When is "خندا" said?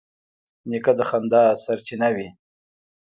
1.09-1.43